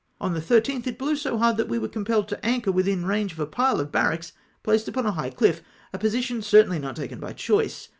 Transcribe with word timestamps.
On 0.19 0.33
the 0.33 0.39
13tli 0.41 0.87
it 0.87 0.97
blev/ 0.97 1.19
so 1.19 1.37
hard, 1.37 1.57
that 1.57 1.67
we 1.67 1.77
were 1.77 1.87
compelled 1.87 2.27
to 2.29 2.43
anchor 2.43 2.71
withui 2.71 3.05
range 3.05 3.33
of 3.33 3.39
a 3.39 3.45
pile 3.45 3.79
of 3.79 3.91
barracks 3.91 4.33
placed 4.63 4.87
upon 4.87 5.05
a 5.05 5.11
high 5.11 5.29
chff— 5.29 5.59
a 5.93 5.99
position 5.99 6.41
certainly 6.41 6.79
not 6.79 6.95
taken 6.95 7.19
by 7.19 7.33
choice. 7.33 7.89